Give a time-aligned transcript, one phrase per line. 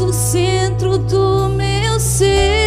[0.00, 2.57] o centro do meu ser.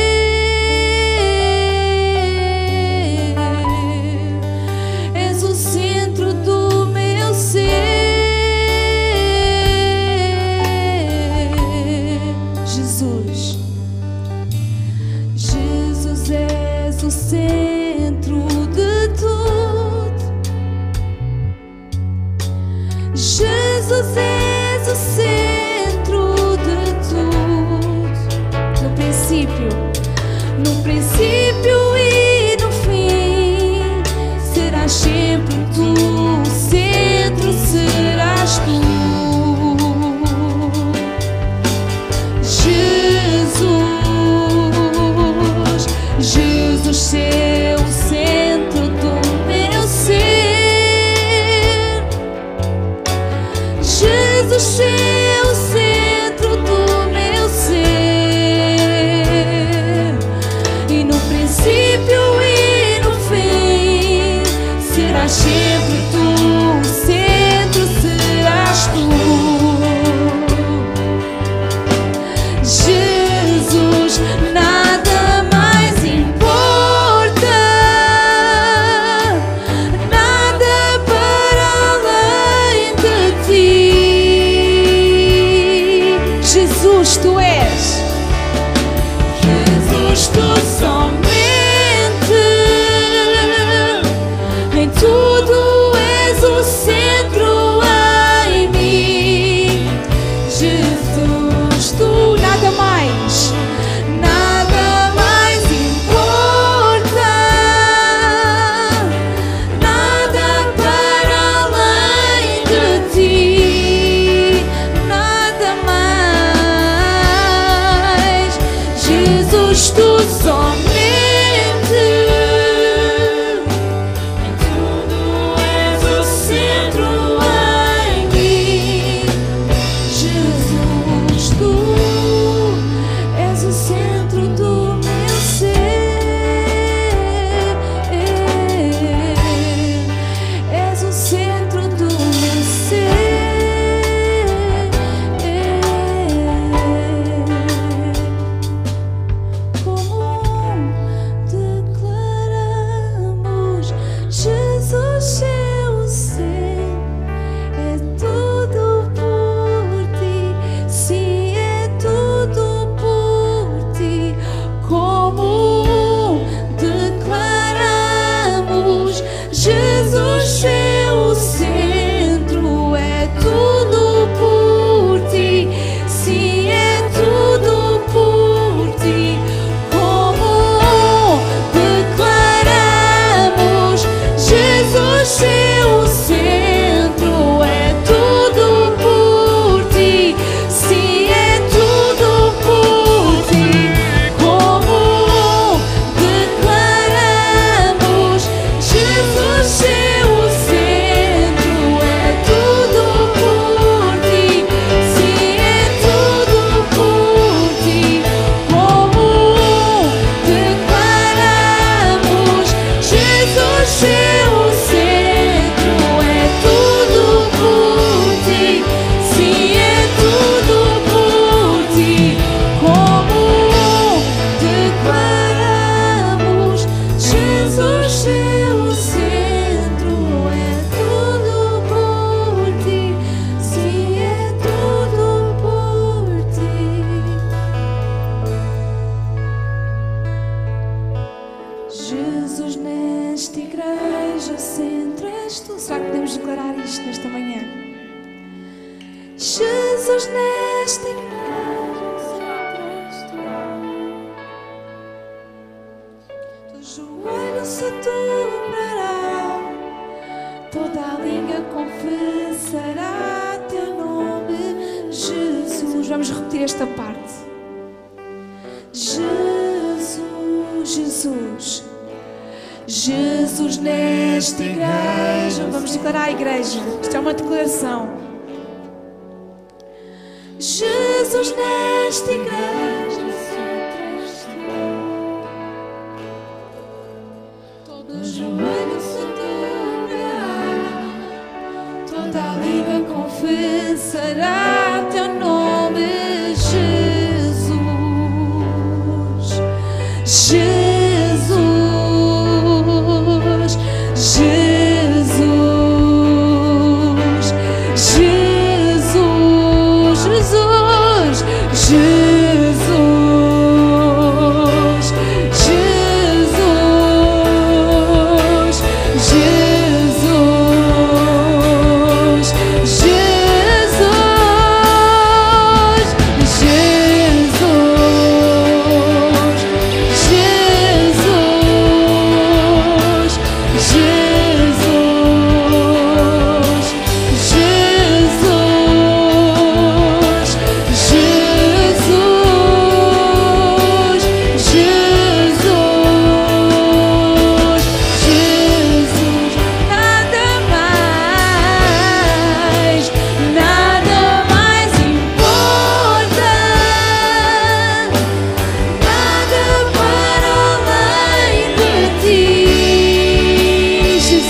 [293.51, 294.90] me.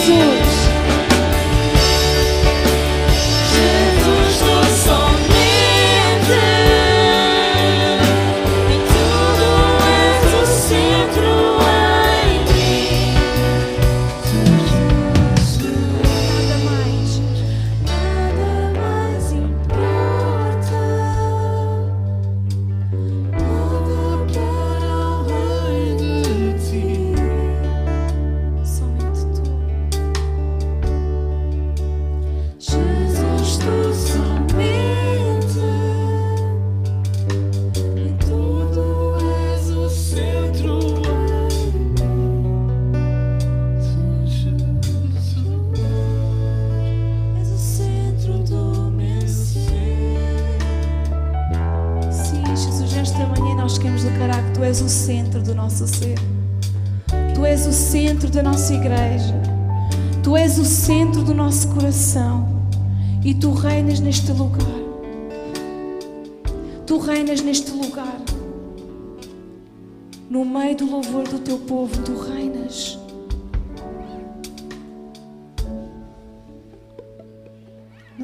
[0.01, 0.50] soon.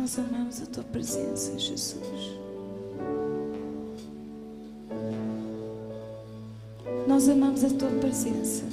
[0.07, 1.97] nós amamos a tua presença, Jesus.
[7.05, 8.63] Nós amamos a tua presença.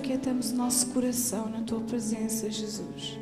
[0.00, 3.18] aquietamos nosso coração na tua presença, Jesus.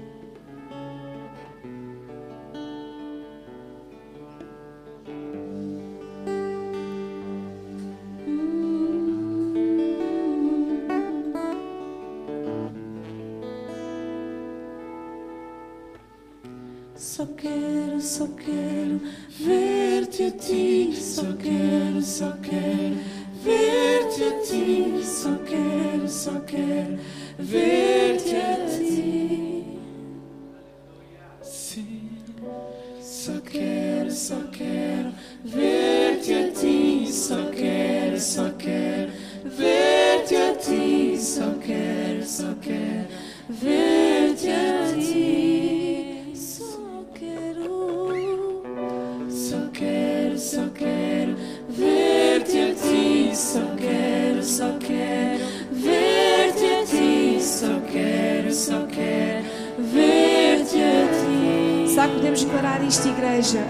[62.88, 63.60] esta igreja.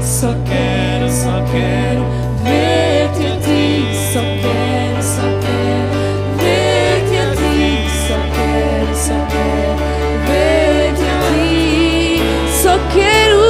[0.00, 2.04] Só quero, só quero
[2.44, 3.88] ver-te a ti.
[4.12, 5.90] Só quero, só quero
[6.38, 7.88] ver-te a ti.
[8.06, 9.74] Só quero, só quero
[10.28, 12.22] ver-te a ti.
[12.62, 13.40] Só quero,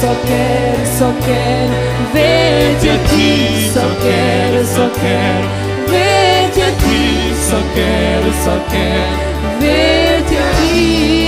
[0.00, 1.74] só quero, só quero
[2.14, 3.70] ver-te a ti.
[3.74, 5.46] Só quero, só quero
[5.90, 7.02] ver-te a ti.
[7.50, 9.14] Só quero, só quero
[9.60, 11.21] ver-te a ti.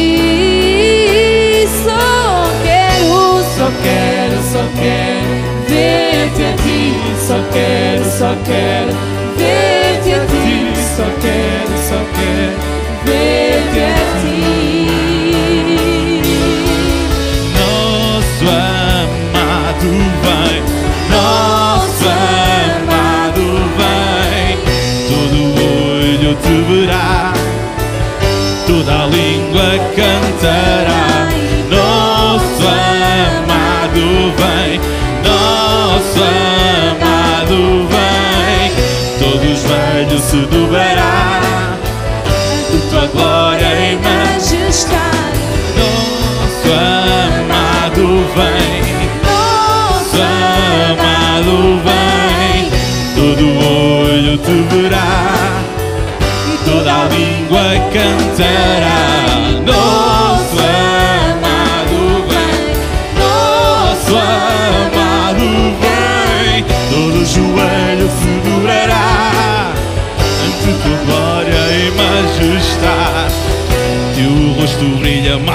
[7.34, 8.92] só quero, só quero
[9.36, 12.63] ver-te a ti, só quero, só quero.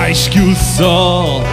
[0.10, 1.44] mais que o sol.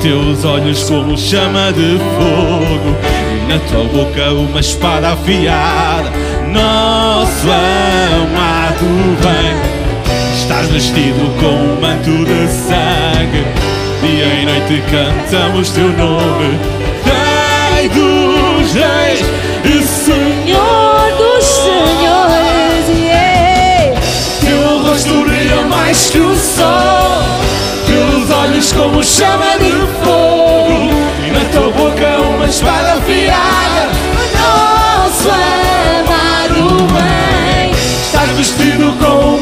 [0.00, 2.96] Teus olhos como chama de fogo,
[3.30, 6.10] e na tua boca uma espada afiada.
[6.50, 8.86] Nosso amado
[9.20, 9.54] vem,
[10.34, 13.44] estás vestido com um manto de sangue.
[14.00, 16.58] Dia e noite cantamos teu nome,
[17.04, 19.20] Rei dos Reis
[19.62, 22.88] e Senhor dos Senhores.
[22.98, 24.00] Yeah.
[24.40, 26.99] Teu rosto brilha mais que o sol
[28.60, 29.70] olhos como chama de
[30.04, 30.90] fogo.
[31.26, 33.88] E na tua boca uma espada afiada.
[34.36, 37.72] Nosso amado bem.
[37.72, 39.39] Estás vestido com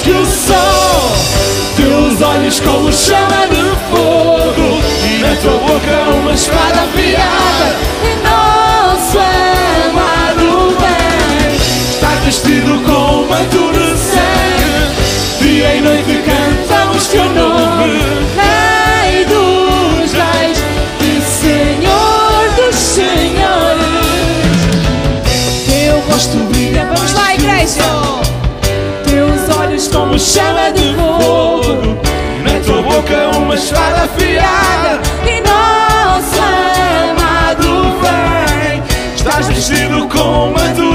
[0.00, 1.12] que o sol,
[1.76, 6.17] teus olhos como chama de fogo e na tua boca um
[40.20, 40.87] 我们足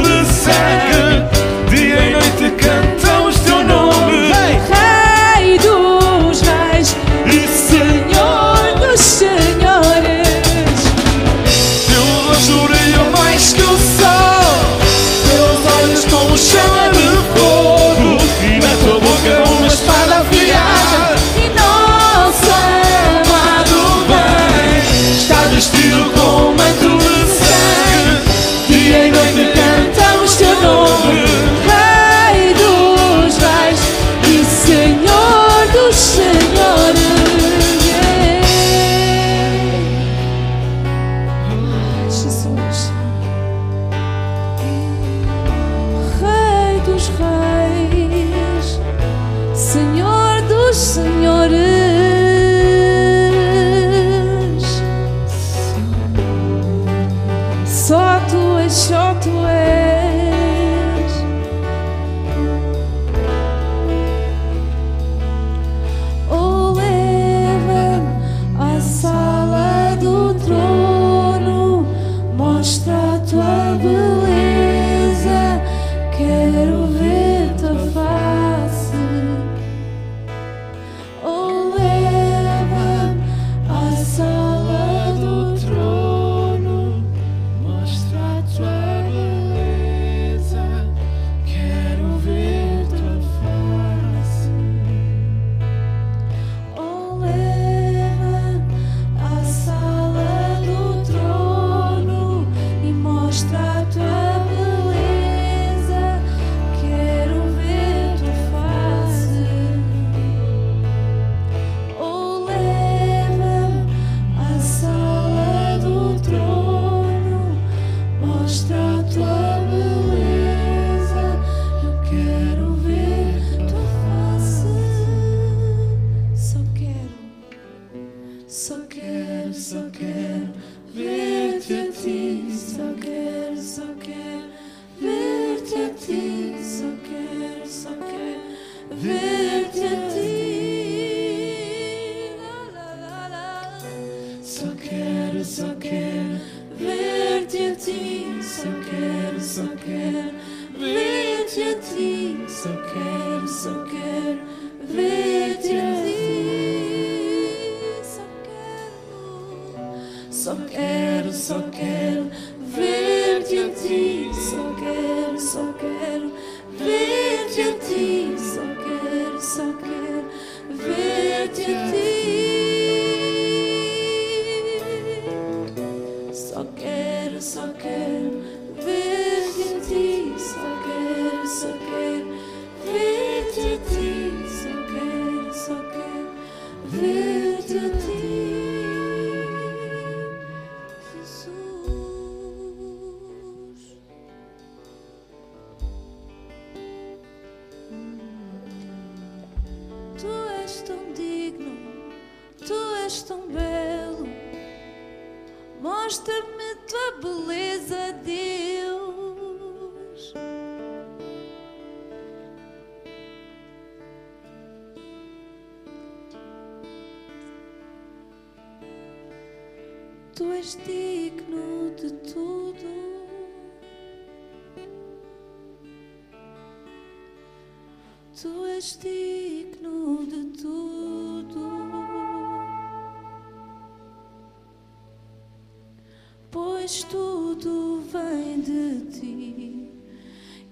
[236.84, 239.90] pois tudo vem de ti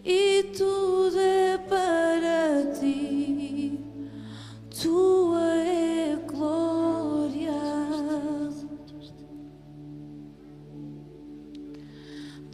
[0.04, 3.80] e tudo é para ti.
[4.82, 7.54] Tua é glória,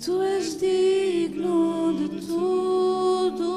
[0.06, 3.54] tu és digno de tudo,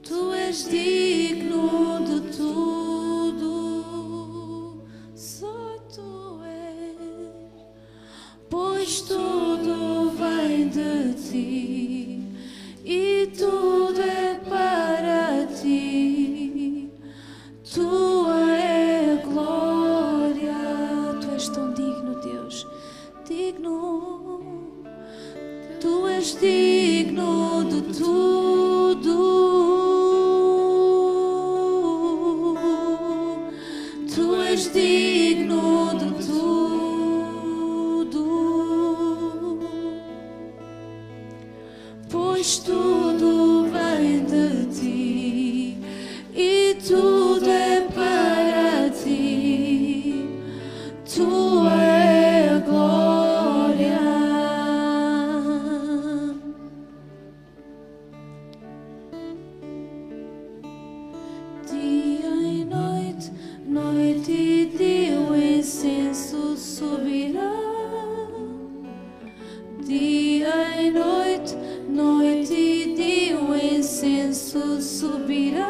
[0.00, 2.77] tu és digno de tudo.
[70.78, 71.56] em noite,
[71.88, 75.66] noite e dia o incenso subirá.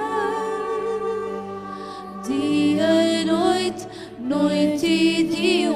[2.27, 3.87] Dia e noite,
[4.19, 5.73] noite e dia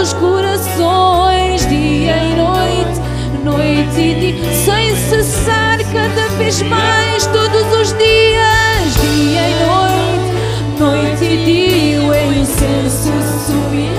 [0.00, 3.00] nossos corações, dia e noite,
[3.44, 11.24] noite e dia, sem cessar cada vez mais, todos os dias, dia e noite, noite
[11.24, 13.12] e dia, o incenso
[13.44, 13.90] subir.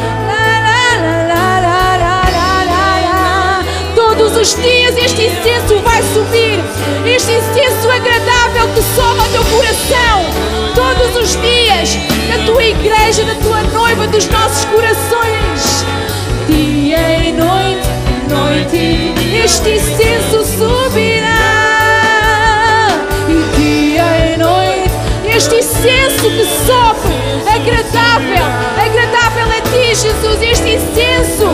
[3.95, 6.59] Todos os dias este incenso vai subir,
[7.05, 10.41] este incenso agradável que soma o teu coração
[10.73, 11.95] todos os dias
[12.27, 15.40] da tua igreja, da tua noiva, dos nossos corações.
[19.51, 21.27] este incenso subirá.
[23.27, 24.91] E dia e noite,
[25.27, 27.13] este incenso que sofre,
[27.45, 28.45] é agradável,
[28.77, 31.47] é agradável a ti, Jesus, este incenso,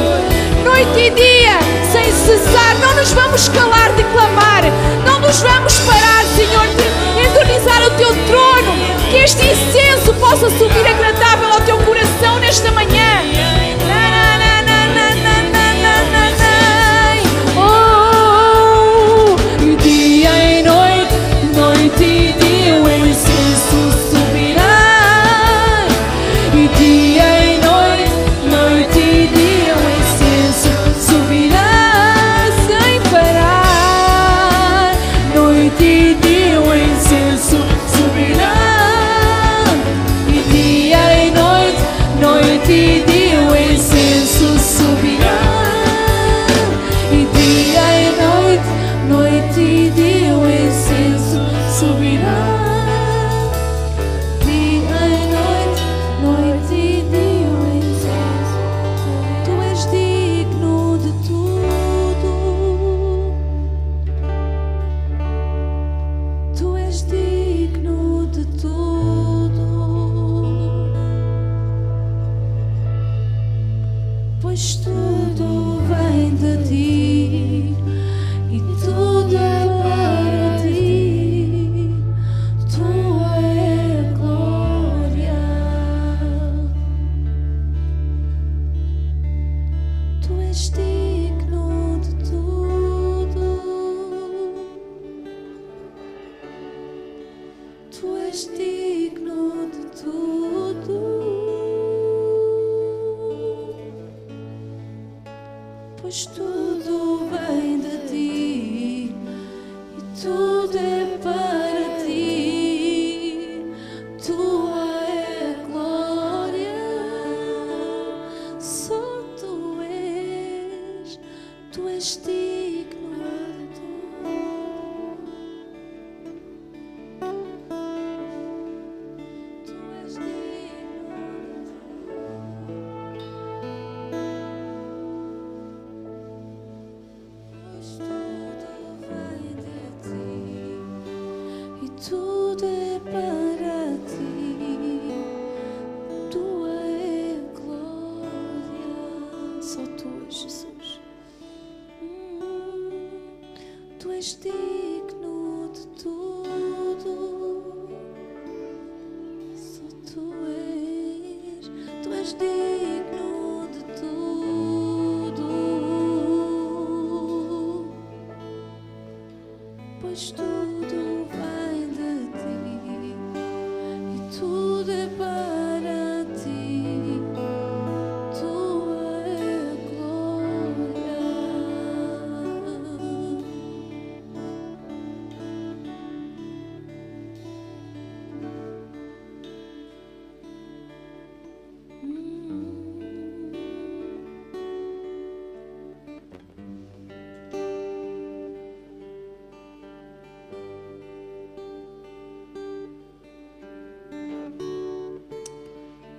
[0.64, 1.58] noite e dia,
[1.92, 2.76] sem cessar.
[2.80, 4.64] Não nos vamos calar de clamar,
[5.04, 8.78] não nos vamos parar, Senhor, de entronizar o teu trono.
[9.10, 13.67] Que este incenso possa subir agradável ao teu coração nesta manhã.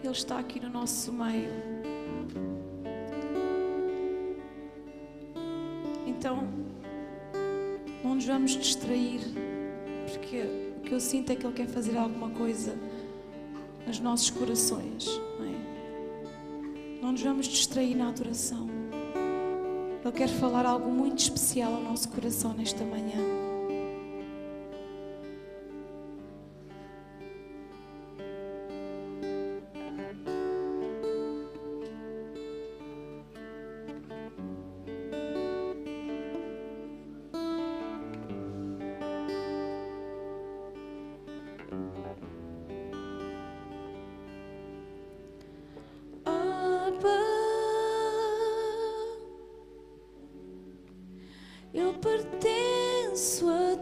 [0.08, 1.50] Ele está aqui no nosso meio.
[6.06, 6.48] Então,
[8.02, 9.20] não nos vamos distrair,
[10.10, 10.40] porque
[10.78, 12.74] o que eu sinto é que Ele quer fazer alguma coisa
[13.86, 15.06] nos nossos corações.
[15.38, 17.00] Não, é?
[17.02, 18.66] não nos vamos distrair na adoração.
[20.02, 23.37] Ele quer falar algo muito especial ao nosso coração nesta manhã.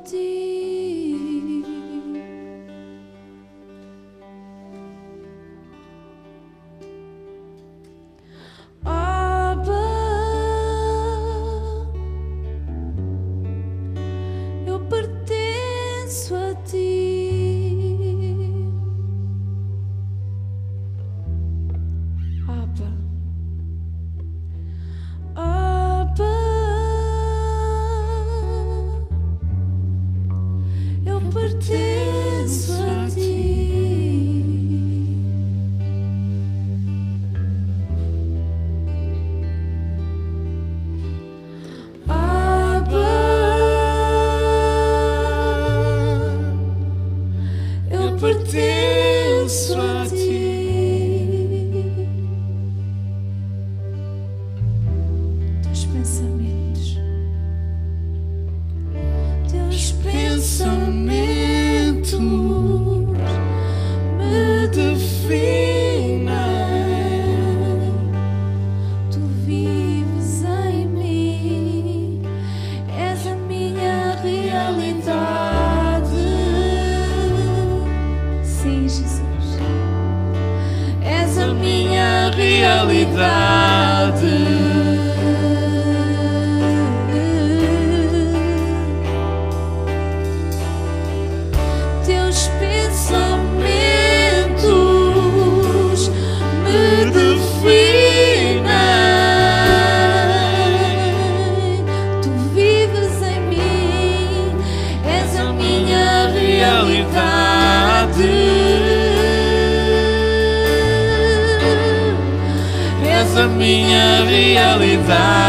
[0.04, 0.55] Deep.
[82.86, 83.55] validar.
[114.78, 115.45] realidade.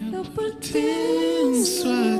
[0.00, 2.17] Eu pertenço a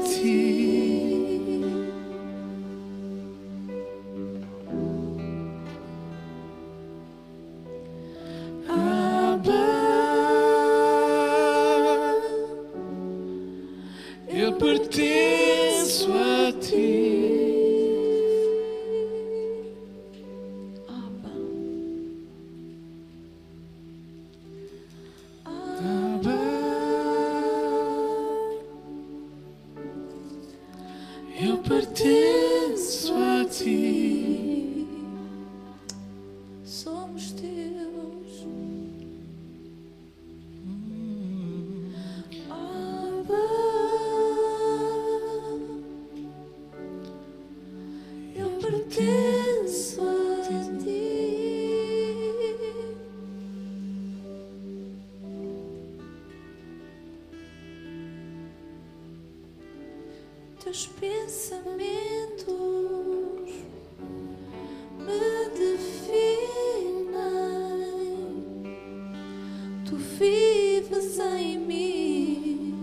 [69.88, 72.74] Tu vives em mim,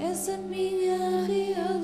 [0.00, 1.75] és a minha realidade.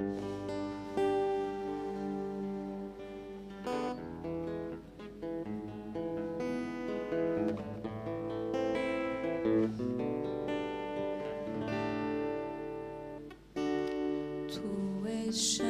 [0.00, 0.06] 土
[15.04, 15.69] 为生。